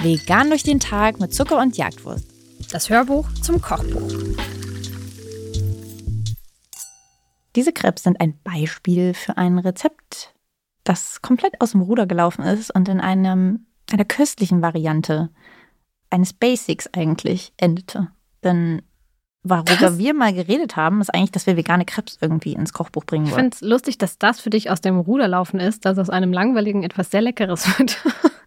Vegan 0.00 0.48
durch 0.48 0.62
den 0.62 0.80
Tag 0.80 1.20
mit 1.20 1.34
Zucker 1.34 1.60
und 1.60 1.76
Jagdwurst. 1.76 2.24
Das 2.70 2.88
Hörbuch 2.88 3.28
zum 3.42 3.60
Kochbuch. 3.60 4.12
Diese 7.56 7.72
Krebs 7.72 8.04
sind 8.04 8.20
ein 8.20 8.38
Beispiel 8.42 9.14
für 9.14 9.36
ein 9.36 9.58
Rezept, 9.58 10.34
das 10.84 11.20
komplett 11.22 11.60
aus 11.60 11.72
dem 11.72 11.80
Ruder 11.82 12.06
gelaufen 12.06 12.42
ist 12.42 12.74
und 12.74 12.88
in 12.88 13.00
einem, 13.00 13.66
einer 13.90 14.04
köstlichen 14.04 14.62
Variante 14.62 15.30
eines 16.10 16.32
Basics 16.32 16.88
eigentlich 16.92 17.52
endete. 17.56 18.08
Denn 18.44 18.82
worüber 19.42 19.76
das? 19.80 19.98
wir 19.98 20.14
mal 20.14 20.32
geredet 20.32 20.76
haben, 20.76 21.00
ist 21.00 21.14
eigentlich, 21.14 21.32
dass 21.32 21.46
wir 21.46 21.56
vegane 21.56 21.84
Krebs 21.84 22.18
irgendwie 22.20 22.52
ins 22.52 22.72
Kochbuch 22.72 23.04
bringen 23.04 23.26
wollen. 23.26 23.32
Ich 23.32 23.40
finde 23.40 23.54
es 23.54 23.60
lustig, 23.60 23.98
dass 23.98 24.18
das 24.18 24.40
für 24.40 24.50
dich 24.50 24.70
aus 24.70 24.80
dem 24.80 24.98
Ruder 24.98 25.28
laufen 25.28 25.60
ist, 25.60 25.84
dass 25.84 25.98
aus 25.98 26.10
einem 26.10 26.32
langweiligen 26.32 26.82
etwas 26.82 27.10
sehr 27.10 27.22
Leckeres 27.22 27.78
wird. 27.78 28.02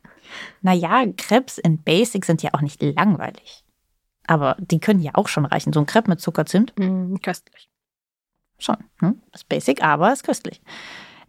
naja, 0.61 1.05
Krebs 1.17 1.57
in 1.57 1.81
Basics 1.81 2.27
sind 2.27 2.43
ja 2.43 2.51
auch 2.53 2.61
nicht 2.61 2.81
langweilig. 2.81 3.63
Aber 4.27 4.55
die 4.59 4.79
können 4.79 5.01
ja 5.01 5.11
auch 5.15 5.27
schon 5.27 5.45
reichen. 5.45 5.73
So 5.73 5.79
ein 5.79 5.85
Crepe 5.85 6.09
mit 6.09 6.21
Zuckerzimt. 6.21 6.73
Mm, 6.77 7.15
köstlich. 7.21 7.69
Schon. 8.59 8.77
Das 8.99 9.41
ist 9.41 9.49
basic, 9.49 9.83
aber 9.83 10.13
ist 10.13 10.23
köstlich. 10.23 10.61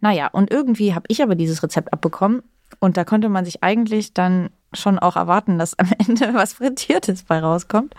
Naja, 0.01 0.27
und 0.27 0.51
irgendwie 0.51 0.93
habe 0.93 1.05
ich 1.07 1.23
aber 1.23 1.35
dieses 1.35 1.63
Rezept 1.63 1.91
abbekommen. 1.91 2.43
Und 2.79 2.97
da 2.97 3.03
konnte 3.03 3.29
man 3.29 3.45
sich 3.45 3.63
eigentlich 3.63 4.13
dann 4.13 4.49
schon 4.73 4.99
auch 4.99 5.15
erwarten, 5.15 5.57
dass 5.57 5.77
am 5.79 5.91
Ende 6.07 6.33
was 6.33 6.53
Frittiertes 6.53 7.23
bei 7.23 7.39
rauskommt. 7.39 7.95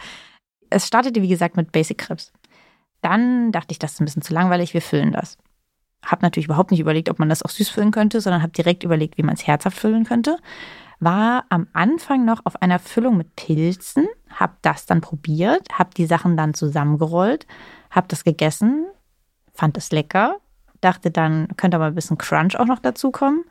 Es 0.74 0.88
startete, 0.88 1.22
wie 1.22 1.28
gesagt, 1.28 1.56
mit 1.56 1.70
Basic 1.70 1.98
Krebs. 1.98 2.32
Dann 3.00 3.52
dachte 3.52 3.70
ich, 3.70 3.78
das 3.78 3.92
ist 3.92 4.00
ein 4.00 4.06
bisschen 4.06 4.22
zu 4.22 4.34
langweilig, 4.34 4.74
wir 4.74 4.82
füllen 4.82 5.12
das. 5.12 5.38
Hab 6.04 6.20
natürlich 6.20 6.46
überhaupt 6.46 6.72
nicht 6.72 6.80
überlegt, 6.80 7.08
ob 7.10 7.20
man 7.20 7.28
das 7.28 7.44
auch 7.44 7.50
süß 7.50 7.68
füllen 7.68 7.92
könnte, 7.92 8.20
sondern 8.20 8.42
habe 8.42 8.52
direkt 8.52 8.82
überlegt, 8.82 9.16
wie 9.16 9.22
man 9.22 9.34
es 9.36 9.46
herzhaft 9.46 9.78
füllen 9.78 10.04
könnte. 10.04 10.36
War 10.98 11.44
am 11.48 11.68
Anfang 11.74 12.24
noch 12.24 12.40
auf 12.44 12.60
einer 12.60 12.80
Füllung 12.80 13.16
mit 13.16 13.36
Pilzen, 13.36 14.08
hab 14.30 14.60
das 14.62 14.84
dann 14.84 15.00
probiert, 15.00 15.68
hab 15.78 15.94
die 15.94 16.06
Sachen 16.06 16.36
dann 16.36 16.54
zusammengerollt, 16.54 17.46
hab 17.92 18.08
das 18.08 18.24
gegessen, 18.24 18.86
fand 19.52 19.76
es 19.76 19.92
lecker, 19.92 20.38
dachte 20.80 21.12
dann, 21.12 21.56
könnte 21.56 21.76
aber 21.76 21.86
ein 21.86 21.94
bisschen 21.94 22.18
Crunch 22.18 22.58
auch 22.58 22.66
noch 22.66 22.80
dazu 22.80 23.12
kommen. 23.12 23.44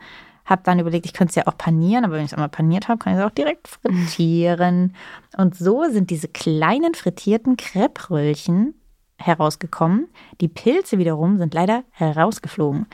Hab 0.46 0.64
dann 0.66 0.80
überlegt, 0.80 1.06
ich 1.06 1.14
könnte 1.14 1.32
es 1.32 1.36
ja 1.36 1.48
auch 1.48 1.58
panieren, 1.58 2.04
aber 2.04 2.16
wenn 2.16 2.26
ich 2.26 2.32
es 2.32 2.34
einmal 2.34 2.50
paniert 2.50 2.88
habe, 2.88 3.00
kann 3.00 3.14
ich 3.14 3.20
es 3.20 3.26
auch 3.26 3.32
direkt 3.32 3.68
frittieren. 3.68 4.96
Und 5.38 5.56
so 5.56 5.86
sind 5.90 6.10
diese 6.10 6.28
kleinen 6.28 6.94
frittierten 6.94 7.56
Crepe-Röllchen 7.58 8.74
herausgekommen. 9.18 10.08
Die 10.42 10.50
Pilze 10.50 10.98
wiederum 10.98 11.38
sind 11.38 11.54
leider 11.54 11.84
herausgeflogen. 11.92 12.88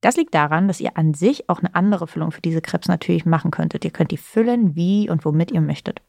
Das 0.00 0.16
liegt 0.16 0.34
daran, 0.34 0.68
dass 0.68 0.80
ihr 0.80 0.96
an 0.96 1.14
sich 1.14 1.48
auch 1.48 1.60
eine 1.60 1.74
andere 1.74 2.06
Füllung 2.06 2.32
für 2.32 2.40
diese 2.40 2.60
Krebs 2.60 2.88
natürlich 2.88 3.24
machen 3.24 3.50
könntet. 3.50 3.84
Ihr 3.84 3.92
könnt 3.92 4.10
die 4.10 4.16
füllen, 4.16 4.74
wie 4.74 5.08
und 5.08 5.24
womit 5.24 5.52
ihr 5.52 5.60
möchtet. 5.60 6.02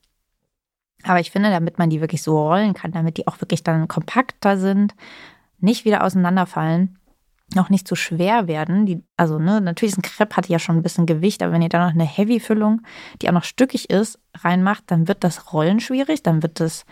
Aber 1.04 1.20
ich 1.20 1.32
finde, 1.32 1.50
damit 1.50 1.78
man 1.78 1.90
die 1.90 2.02
wirklich 2.02 2.24
so 2.24 2.42
rollen 2.42 2.74
kann, 2.74 2.92
damit 2.92 3.18
die 3.18 3.28
auch 3.28 3.42
wirklich 3.42 3.64
dann 3.64 3.88
kompakter 3.88 4.58
sind, 4.58 4.96
nicht 5.60 5.86
wieder 5.86 6.04
auseinanderfallen, 6.04 6.98
noch 7.56 7.70
nicht 7.70 7.88
zu 7.88 7.96
schwer 7.96 8.48
werden. 8.48 8.86
Die, 8.86 9.04
also, 9.18 9.40
ne, 9.40 9.62
natürlich 9.62 9.94
ist 9.94 10.00
ein 10.00 10.04
Crepe 10.04 10.36
hat 10.36 10.50
ja 10.50 10.59
schon 10.59 10.78
ein 10.78 10.84
bisschen 10.84 11.06
Gewicht, 11.06 11.42
aber 11.42 11.54
wenn 11.54 11.62
ihr 11.62 11.70
da 11.70 11.86
noch 11.86 11.94
eine 11.94 12.06
Heavy-Füllung, 12.06 12.82
die 13.22 13.30
auch 13.30 13.34
noch 13.34 13.44
stückig 13.44 13.90
ist, 13.90 14.20
reinmacht, 14.36 14.84
dann 14.88 15.08
wird 15.08 15.23
das 15.23 15.54
Rollen 15.54 15.80
schwierig, 15.80 16.24
dann 16.24 16.44
wird 16.44 16.59
das 16.59 16.86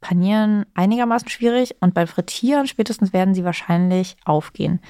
Panieren 0.00 0.64
einigermaßen 0.74 1.28
schwierig 1.28 1.74
und 1.80 1.92
beim 1.92 2.06
Frittieren 2.06 2.68
spätestens 2.68 3.12
werden 3.12 3.34
sie 3.34 3.44
wahrscheinlich 3.44 4.16
aufgehen. 4.24 4.80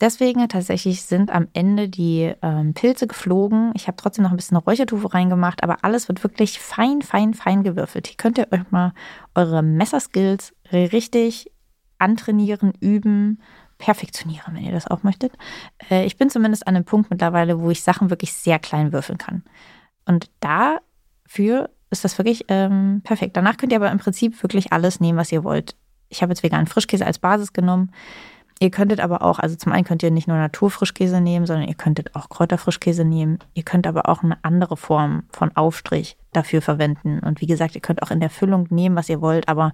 Deswegen 0.00 0.48
tatsächlich 0.48 1.02
sind 1.02 1.30
am 1.30 1.46
Ende 1.52 1.88
die 1.88 2.32
ähm, 2.40 2.72
Pilze 2.72 3.06
geflogen. 3.06 3.70
Ich 3.74 3.86
habe 3.86 3.98
trotzdem 3.98 4.24
noch 4.24 4.30
ein 4.30 4.36
bisschen 4.36 4.56
Räuchertofu 4.56 5.06
reingemacht, 5.06 5.62
aber 5.62 5.84
alles 5.84 6.08
wird 6.08 6.22
wirklich 6.22 6.58
fein, 6.58 7.02
fein, 7.02 7.34
fein 7.34 7.62
gewürfelt. 7.62 8.06
Hier 8.06 8.16
könnt 8.16 8.38
ihr 8.38 8.48
euch 8.50 8.70
mal 8.70 8.94
eure 9.34 9.62
Messerskills 9.62 10.54
richtig 10.72 11.52
antrainieren, 11.98 12.72
üben, 12.80 13.42
perfektionieren, 13.80 14.54
wenn 14.54 14.64
ihr 14.64 14.72
das 14.72 14.86
auch 14.86 15.02
möchtet. 15.02 15.32
Äh, 15.90 16.04
ich 16.04 16.16
bin 16.16 16.30
zumindest 16.30 16.68
an 16.68 16.76
einem 16.76 16.84
Punkt 16.84 17.10
mittlerweile, 17.10 17.60
wo 17.60 17.70
ich 17.70 17.82
Sachen 17.82 18.10
wirklich 18.10 18.32
sehr 18.32 18.60
klein 18.60 18.92
würfeln 18.92 19.18
kann. 19.18 19.42
Und 20.04 20.30
dafür 20.38 21.70
ist 21.90 22.04
das 22.04 22.18
wirklich 22.18 22.44
ähm, 22.48 23.00
perfekt. 23.02 23.36
Danach 23.36 23.56
könnt 23.56 23.72
ihr 23.72 23.78
aber 23.78 23.90
im 23.90 23.98
Prinzip 23.98 24.40
wirklich 24.42 24.72
alles 24.72 25.00
nehmen, 25.00 25.18
was 25.18 25.32
ihr 25.32 25.42
wollt. 25.42 25.74
Ich 26.08 26.22
habe 26.22 26.32
jetzt 26.32 26.42
veganen 26.42 26.66
Frischkäse 26.66 27.04
als 27.06 27.18
Basis 27.18 27.52
genommen. 27.52 27.90
Ihr 28.62 28.70
könntet 28.70 29.00
aber 29.00 29.22
auch, 29.22 29.38
also 29.38 29.56
zum 29.56 29.72
einen 29.72 29.84
könnt 29.84 30.02
ihr 30.02 30.10
nicht 30.10 30.28
nur 30.28 30.36
Naturfrischkäse 30.36 31.20
nehmen, 31.22 31.46
sondern 31.46 31.66
ihr 31.66 31.74
könntet 31.74 32.14
auch 32.14 32.28
Kräuterfrischkäse 32.28 33.06
nehmen. 33.06 33.38
Ihr 33.54 33.62
könnt 33.62 33.86
aber 33.86 34.08
auch 34.08 34.22
eine 34.22 34.36
andere 34.44 34.76
Form 34.76 35.22
von 35.30 35.56
Aufstrich 35.56 36.18
dafür 36.32 36.60
verwenden. 36.60 37.20
Und 37.20 37.40
wie 37.40 37.46
gesagt, 37.46 37.74
ihr 37.74 37.80
könnt 37.80 38.02
auch 38.02 38.10
in 38.10 38.20
der 38.20 38.28
Füllung 38.28 38.66
nehmen, 38.68 38.96
was 38.96 39.08
ihr 39.08 39.22
wollt, 39.22 39.48
aber 39.48 39.72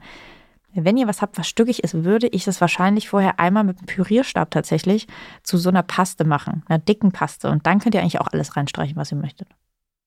wenn 0.84 0.96
ihr 0.96 1.06
was 1.06 1.22
habt, 1.22 1.38
was 1.38 1.48
stückig 1.48 1.82
ist, 1.84 2.04
würde 2.04 2.26
ich 2.28 2.46
es 2.46 2.60
wahrscheinlich 2.60 3.08
vorher 3.08 3.38
einmal 3.38 3.64
mit 3.64 3.78
einem 3.78 3.86
Pürierstab 3.86 4.50
tatsächlich 4.50 5.06
zu 5.42 5.56
so 5.56 5.68
einer 5.68 5.82
Paste 5.82 6.24
machen, 6.24 6.64
einer 6.68 6.78
dicken 6.78 7.12
Paste. 7.12 7.50
Und 7.50 7.66
dann 7.66 7.80
könnt 7.80 7.94
ihr 7.94 8.00
eigentlich 8.00 8.20
auch 8.20 8.28
alles 8.28 8.56
reinstreichen, 8.56 8.96
was 8.96 9.12
ihr 9.12 9.18
möchtet. 9.18 9.48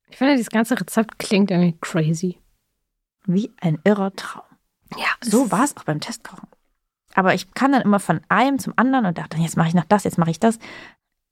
Ich 0.10 0.18
finde, 0.18 0.34
dieses 0.34 0.50
ganze 0.50 0.80
Rezept 0.80 1.20
klingt 1.20 1.52
irgendwie 1.52 1.78
crazy. 1.82 2.40
Wie 3.26 3.52
ein 3.62 3.80
irrer 3.84 4.14
Traum. 4.16 4.44
Ja. 4.98 5.08
So 5.22 5.52
war 5.52 5.64
es 5.64 5.78
auch 5.78 5.84
beim 5.84 6.00
Testkochen. 6.00 6.48
Aber 7.14 7.34
ich 7.34 7.54
kann 7.54 7.72
dann 7.72 7.82
immer 7.82 8.00
von 8.00 8.22
einem 8.30 8.60
zum 8.60 8.74
anderen 8.76 9.06
und 9.06 9.18
dachte, 9.18 9.38
jetzt 9.38 9.58
mache 9.58 9.68
ich 9.68 9.74
noch 9.74 9.86
das, 9.86 10.04
jetzt 10.04 10.18
mache 10.18 10.32
ich 10.32 10.40
das. 10.40 10.60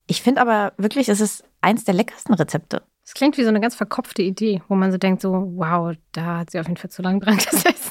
Ich 0.07 0.21
finde 0.21 0.41
aber 0.41 0.73
wirklich, 0.77 1.09
es 1.09 1.19
ist 1.19 1.43
eins 1.61 1.83
der 1.83 1.93
leckersten 1.93 2.33
Rezepte. 2.33 2.83
Es 3.03 3.13
klingt 3.13 3.37
wie 3.37 3.43
so 3.43 3.49
eine 3.49 3.61
ganz 3.61 3.75
verkopfte 3.75 4.21
Idee, 4.21 4.61
wo 4.67 4.75
man 4.75 4.91
so 4.91 4.97
denkt, 4.97 5.21
so, 5.21 5.31
wow, 5.55 5.95
da 6.11 6.39
hat 6.39 6.51
sie 6.51 6.59
auf 6.59 6.67
jeden 6.67 6.77
Fall 6.77 6.91
zu 6.91 7.01
lange 7.01 7.19
dran 7.19 7.37
gesessen. 7.37 7.86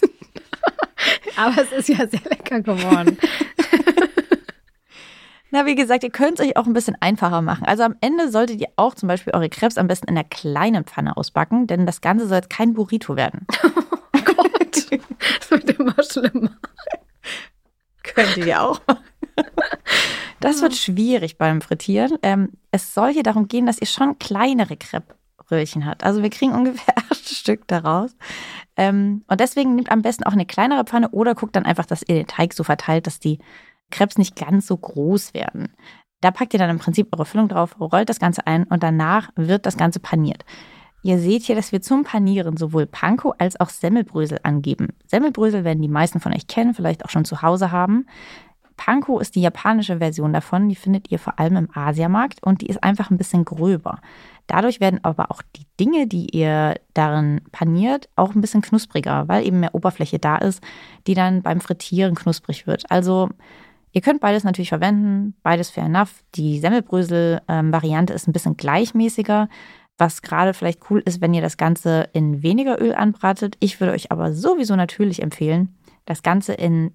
Aber 1.37 1.63
es 1.63 1.73
ist 1.73 1.89
ja 1.89 2.07
sehr 2.07 2.21
lecker 2.31 2.61
geworden. 2.61 3.19
Na, 5.51 5.65
wie 5.65 5.75
gesagt, 5.75 6.03
ihr 6.03 6.11
könnt 6.11 6.39
es 6.39 6.47
euch 6.47 6.57
auch 6.57 6.67
ein 6.67 6.73
bisschen 6.73 6.97
einfacher 7.01 7.41
machen. 7.41 7.65
Also 7.67 7.85
am 7.85 7.95
Ende 8.01 8.31
solltet 8.31 8.61
ihr 8.61 8.69
auch 8.77 8.95
zum 8.95 9.09
Beispiel 9.09 9.33
eure 9.33 9.49
Krebs 9.49 9.79
am 9.79 9.87
besten 9.87 10.09
in 10.09 10.17
einer 10.17 10.29
kleinen 10.29 10.85
Pfanne 10.85 11.17
ausbacken, 11.17 11.67
denn 11.67 11.87
das 11.87 12.01
Ganze 12.01 12.27
soll 12.27 12.37
jetzt 12.37 12.51
kein 12.51 12.75
Burrito 12.75 13.17
werden. 13.17 13.47
Oh 14.19 14.35
Gott, 14.35 14.51
das 14.71 15.51
wird 15.51 15.79
immer 15.79 15.95
schlimmer. 16.03 16.57
Könnt 18.03 18.39
ihr 18.39 18.63
auch 18.63 18.81
machen. 18.87 19.05
Das 20.41 20.63
wird 20.63 20.75
schwierig 20.75 21.39
beim 21.39 21.61
Frittieren. 21.61 22.19
Ähm, 22.23 22.53
es 22.71 22.95
soll 22.95 23.13
hier 23.13 23.23
darum 23.23 23.49
gehen, 23.49 23.67
dass 23.67 23.81
ihr 23.81 23.87
schon 23.87 24.19
kleinere 24.19 24.77
Crepe-Röhrchen 25.47 25.87
habt. 25.87 26.05
Also 26.05 26.23
wir 26.23 26.31
kriegen 26.31 26.53
ungefähr 26.55 26.95
acht 26.97 27.29
Stück 27.29 27.67
daraus. 27.67 28.17
Ähm, 28.77 29.25
und 29.29 29.41
deswegen 29.41 29.75
nehmt 29.75 29.91
am 29.91 30.03
besten 30.03 30.25
auch 30.25 30.33
eine 30.33 30.47
kleinere 30.47 30.84
Pfanne 30.84 31.11
oder 31.11 31.34
guckt 31.34 31.57
dann 31.57 31.67
einfach, 31.67 31.87
dass 31.87 32.03
ihr 32.03 32.17
den 32.17 32.27
Teig 32.27 32.53
so 32.53 32.65
verteilt, 32.65 33.07
dass 33.07 33.21
die 33.21 33.39
Krebs 33.91 34.19
nicht 34.19 34.37
ganz 34.37 34.67
so 34.67 34.77
groß 34.77 35.35
werden. 35.35 35.69
Da 36.21 36.31
packt 36.31 36.55
ihr 36.55 36.59
dann 36.59 36.71
im 36.71 36.79
Prinzip 36.79 37.09
eure 37.12 37.27
Füllung 37.27 37.49
drauf, 37.49 37.79
rollt 37.79 38.09
das 38.09 38.19
Ganze 38.19 38.47
ein 38.47 38.65
und 38.65 38.83
danach 38.83 39.31
wird 39.37 39.67
das 39.67 39.77
Ganze 39.77 40.01
paniert. 40.01 40.45
Ihr 41.03 41.19
seht 41.19 41.45
hier, 41.45 41.55
dass 41.55 41.71
wir 41.71 41.81
zum 41.81 42.03
Panieren 42.03 42.56
sowohl 42.56 42.87
Panko 42.87 43.33
als 43.39 43.61
auch 43.61 43.69
Semmelbrösel 43.69 44.41
angeben. 44.43 44.89
Semmelbrösel 45.06 45.62
werden 45.62 45.83
die 45.83 45.89
meisten 45.89 46.19
von 46.19 46.35
euch 46.35 46.49
kennen, 46.49 46.75
vielleicht 46.75 47.05
auch 47.05 47.11
schon 47.11 47.25
zu 47.25 47.43
Hause 47.43 47.71
haben. 47.71 48.06
Panko 48.76 49.19
ist 49.19 49.34
die 49.34 49.41
japanische 49.41 49.98
Version 49.98 50.32
davon, 50.32 50.69
die 50.69 50.76
findet 50.76 51.10
ihr 51.10 51.19
vor 51.19 51.38
allem 51.38 51.56
im 51.56 51.69
Asiamarkt 51.76 52.42
und 52.42 52.60
die 52.60 52.66
ist 52.66 52.82
einfach 52.82 53.10
ein 53.10 53.16
bisschen 53.16 53.44
gröber. 53.44 54.00
Dadurch 54.47 54.81
werden 54.81 55.00
aber 55.03 55.31
auch 55.31 55.42
die 55.56 55.66
Dinge, 55.81 56.06
die 56.06 56.37
ihr 56.37 56.76
darin 56.94 57.41
paniert, 57.53 58.09
auch 58.16 58.34
ein 58.34 58.41
bisschen 58.41 58.62
knuspriger, 58.62 59.28
weil 59.28 59.47
eben 59.47 59.60
mehr 59.60 59.75
Oberfläche 59.75 60.19
da 60.19 60.37
ist, 60.37 60.62
die 61.06 61.14
dann 61.14 61.42
beim 61.42 61.60
Frittieren 61.60 62.14
knusprig 62.14 62.66
wird. 62.66 62.84
Also 62.91 63.31
ihr 63.92 64.03
könnt 64.03 64.20
beides 64.20 64.44
natürlich 64.44 64.69
verwenden, 64.69 65.34
beides 65.43 65.70
fair 65.70 65.87
enough. 65.87 66.22
Die 66.34 66.61
Semmelbrösel-Variante 66.61 68.12
ist 68.12 68.29
ein 68.29 68.32
bisschen 68.32 68.56
gleichmäßiger, 68.56 69.49
was 69.99 70.22
gerade 70.22 70.52
vielleicht 70.52 70.90
cool 70.90 71.00
ist, 71.05 71.20
wenn 71.20 71.34
ihr 71.34 71.43
das 71.43 71.56
Ganze 71.56 72.11
in 72.12 72.43
weniger 72.43 72.81
Öl 72.81 72.94
anbratet. 72.94 73.56
Ich 73.61 73.81
würde 73.81 73.94
euch 73.94 74.12
aber 74.12 74.32
sowieso 74.32 74.76
natürlich 74.76 75.22
empfehlen, 75.22 75.76
das 76.05 76.22
Ganze 76.22 76.52
in 76.52 76.93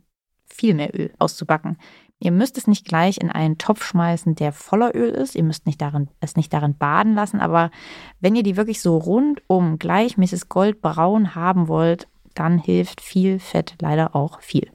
viel 0.52 0.74
mehr 0.74 0.98
Öl 0.98 1.14
auszubacken. 1.20 1.78
Ihr 2.20 2.32
müsst 2.32 2.58
es 2.58 2.68
nicht 2.68 2.86
gleich 2.86 3.18
in 3.18 3.32
einen 3.32 3.58
Topf 3.58 3.84
schmeißen, 3.84 4.36
der 4.36 4.52
voller 4.52 4.96
Öl 4.96 5.10
ist. 5.10 5.36
Ihr 5.36 5.44
müsst 5.44 5.66
nicht 5.66 5.82
darin, 5.82 6.08
es 6.20 6.36
nicht 6.36 6.54
darin 6.54 6.78
baden 6.78 7.16
lassen. 7.16 7.40
Aber 7.40 7.72
wenn 8.20 8.36
ihr 8.36 8.44
die 8.44 8.58
wirklich 8.58 8.80
so 8.80 8.98
rundum 8.98 9.80
gleichmäßig 9.80 10.48
goldbraun 10.48 11.34
haben 11.34 11.68
wollt, 11.68 12.08
dann 12.36 12.60
hilft 12.60 13.02
viel 13.02 13.40
Fett 13.40 13.76
leider 13.82 14.16
auch 14.16 14.40
viel. 14.42 14.70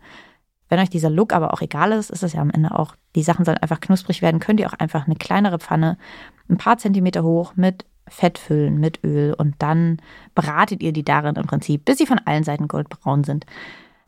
Wenn 0.69 0.81
euch 0.81 0.90
dieser 0.90 1.11
Look 1.11 1.32
aber 1.32 1.55
auch 1.55 1.61
egal 1.61 1.93
ist, 1.93 2.11
ist 2.11 2.25
es 2.25 2.32
ja 2.32 2.40
am 2.40 2.50
Ende 2.50 2.76
auch, 2.76 2.96
die 3.14 3.23
Sachen 3.23 3.44
sollen 3.44 3.58
einfach 3.58 3.81
knusprig 3.81 4.23
werden, 4.23 4.40
könnt 4.40 4.58
ihr 4.58 4.69
auch 4.69 4.78
einfach 4.78 5.06
eine 5.06 5.14
kleinere 5.14 5.61
Pfanne 5.61 5.99
ein 6.49 6.58
paar 6.58 6.78
Zentimeter 6.78 7.23
hoch 7.23 7.55
mit 7.55 7.84
Fett 8.08 8.38
füllen, 8.38 8.78
mit 8.78 9.02
Öl 9.05 9.34
und 9.34 9.56
dann 9.58 9.99
bratet 10.34 10.82
ihr 10.82 10.93
die 10.93 11.05
darin 11.05 11.37
im 11.37 11.46
Prinzip, 11.46 11.84
bis 11.84 11.99
sie 11.99 12.06
von 12.06 12.20
allen 12.25 12.44
Seiten 12.44 12.69
goldbraun 12.69 13.25
sind. 13.25 13.46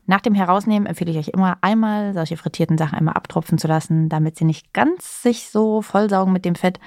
Nach 0.09 0.21
dem 0.21 0.33
Herausnehmen 0.33 0.87
empfehle 0.87 1.11
ich 1.11 1.19
euch 1.19 1.27
immer 1.27 1.59
einmal 1.61 2.15
solche 2.15 2.35
frittierten 2.35 2.79
Sachen 2.79 2.97
einmal 2.97 3.13
abtropfen 3.13 3.59
zu 3.59 3.67
lassen, 3.67 4.09
damit 4.09 4.39
sie 4.39 4.43
nicht 4.43 4.73
ganz 4.73 5.21
sich 5.21 5.51
so 5.51 5.83
vollsaugen 5.83 6.33
mit 6.33 6.45
dem 6.45 6.55
Fett. 6.55 6.79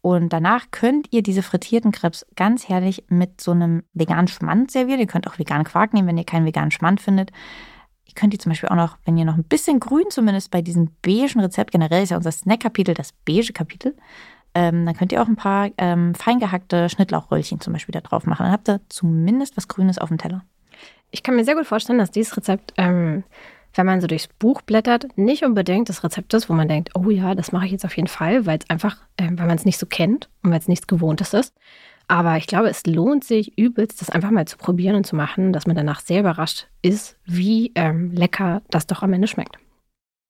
Und 0.00 0.32
danach 0.32 0.72
könnt 0.72 1.06
ihr 1.12 1.22
diese 1.22 1.44
frittierten 1.44 1.92
Krebs 1.92 2.26
ganz 2.34 2.68
herrlich 2.68 3.04
mit 3.08 3.40
so 3.40 3.52
einem 3.52 3.84
veganen 3.92 4.26
Schmand 4.26 4.72
servieren. 4.72 4.98
Ihr 4.98 5.06
könnt 5.06 5.28
auch 5.28 5.38
veganen 5.38 5.62
Quark 5.62 5.94
nehmen, 5.94 6.08
wenn 6.08 6.18
ihr 6.18 6.24
keinen 6.24 6.46
veganen 6.46 6.72
Schmand 6.72 7.00
findet. 7.00 7.30
Ihr 8.06 8.14
könnt 8.14 8.32
die 8.32 8.38
zum 8.38 8.50
Beispiel 8.50 8.70
auch 8.70 8.74
noch, 8.74 8.98
wenn 9.04 9.16
ihr 9.16 9.24
noch 9.24 9.36
ein 9.36 9.44
bisschen 9.44 9.78
grün 9.78 10.06
zumindest 10.10 10.50
bei 10.50 10.60
diesem 10.60 10.90
beigen 11.00 11.38
Rezept, 11.38 11.70
generell 11.70 12.02
ist 12.02 12.10
ja 12.10 12.16
unser 12.16 12.32
Snack-Kapitel 12.32 12.94
das 12.94 13.12
beige 13.24 13.52
Kapitel, 13.52 13.96
ähm, 14.52 14.84
dann 14.84 14.96
könnt 14.96 15.12
ihr 15.12 15.22
auch 15.22 15.28
ein 15.28 15.36
paar 15.36 15.70
ähm, 15.78 16.16
feingehackte 16.16 16.88
Schnittlauchröllchen 16.88 17.60
zum 17.60 17.72
Beispiel 17.72 17.92
da 17.92 18.00
drauf 18.00 18.26
machen. 18.26 18.42
Dann 18.42 18.52
habt 18.52 18.68
ihr 18.68 18.80
zumindest 18.88 19.56
was 19.56 19.68
Grünes 19.68 19.98
auf 19.98 20.08
dem 20.08 20.18
Teller. 20.18 20.42
Ich 21.10 21.22
kann 21.22 21.36
mir 21.36 21.44
sehr 21.44 21.54
gut 21.54 21.66
vorstellen, 21.66 21.98
dass 21.98 22.10
dieses 22.10 22.36
Rezept, 22.36 22.74
ähm, 22.76 23.24
wenn 23.74 23.86
man 23.86 24.00
so 24.00 24.06
durchs 24.06 24.28
Buch 24.28 24.62
blättert, 24.62 25.16
nicht 25.16 25.44
unbedingt 25.44 25.88
das 25.88 26.04
Rezept 26.04 26.34
ist, 26.34 26.48
wo 26.48 26.52
man 26.52 26.68
denkt, 26.68 26.90
oh 26.94 27.10
ja, 27.10 27.34
das 27.34 27.52
mache 27.52 27.66
ich 27.66 27.72
jetzt 27.72 27.84
auf 27.84 27.96
jeden 27.96 28.08
Fall, 28.08 28.46
weil 28.46 28.58
es 28.58 28.70
einfach, 28.70 28.96
äh, 29.16 29.28
weil 29.32 29.46
man 29.46 29.56
es 29.56 29.64
nicht 29.64 29.78
so 29.78 29.86
kennt 29.86 30.28
und 30.42 30.50
weil 30.50 30.58
es 30.58 30.68
nichts 30.68 30.86
Gewohntes 30.86 31.34
ist. 31.34 31.54
Aber 32.06 32.36
ich 32.36 32.46
glaube, 32.46 32.68
es 32.68 32.84
lohnt 32.86 33.24
sich 33.24 33.56
übelst, 33.56 34.00
das 34.00 34.10
einfach 34.10 34.30
mal 34.30 34.46
zu 34.46 34.58
probieren 34.58 34.96
und 34.96 35.06
zu 35.06 35.16
machen, 35.16 35.52
dass 35.52 35.66
man 35.66 35.76
danach 35.76 36.00
sehr 36.00 36.20
überrascht 36.20 36.68
ist, 36.82 37.16
wie 37.24 37.72
ähm, 37.74 38.12
lecker 38.12 38.62
das 38.70 38.86
doch 38.86 39.02
am 39.02 39.12
Ende 39.12 39.26
schmeckt. 39.26 39.56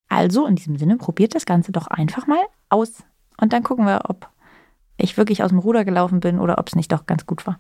Also 0.09 0.47
in 0.47 0.55
diesem 0.55 0.76
Sinne, 0.76 0.97
probiert 0.97 1.35
das 1.35 1.47
Ganze 1.47 1.73
doch 1.73 1.88
einfach 1.88 2.26
mal 2.26 2.43
aus. 2.69 3.03
Und 3.41 3.53
dann 3.53 3.65
gucken 3.65 3.87
wir, 3.87 4.03
ob 4.09 4.29
ich 4.97 5.17
wirklich 5.17 5.43
aus 5.43 5.50
dem 5.50 5.59
Ruder 5.59 5.85
gelaufen 5.85 6.21
bin 6.21 6.38
oder 6.38 6.59
ob 6.59 6.69
es 6.69 6.76
nicht 6.76 6.93
doch 6.93 7.06
ganz 7.06 7.26
gut 7.26 7.47
war. 7.47 7.59